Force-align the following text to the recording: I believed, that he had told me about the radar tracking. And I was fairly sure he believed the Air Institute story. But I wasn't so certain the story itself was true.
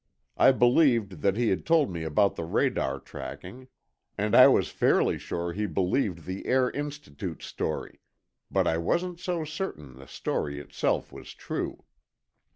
I 0.35 0.51
believed, 0.51 1.21
that 1.21 1.37
he 1.37 1.49
had 1.49 1.63
told 1.63 1.91
me 1.91 2.01
about 2.01 2.35
the 2.35 2.43
radar 2.43 2.99
tracking. 2.99 3.67
And 4.17 4.33
I 4.35 4.47
was 4.47 4.69
fairly 4.69 5.19
sure 5.19 5.53
he 5.53 5.67
believed 5.67 6.25
the 6.25 6.47
Air 6.47 6.71
Institute 6.71 7.43
story. 7.43 7.99
But 8.49 8.65
I 8.65 8.79
wasn't 8.79 9.19
so 9.19 9.45
certain 9.45 9.99
the 9.99 10.07
story 10.07 10.59
itself 10.59 11.11
was 11.11 11.35
true. 11.35 11.83